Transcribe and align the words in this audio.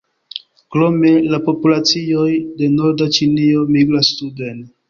Krome 0.75 1.11
la 1.33 1.39
populacioj 1.49 2.25
de 2.63 2.73
norda 2.79 3.11
Ĉinio 3.19 3.69
migras 3.77 4.15
suden. 4.19 4.69